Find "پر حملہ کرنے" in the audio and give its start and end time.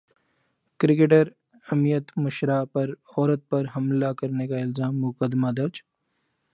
3.49-4.47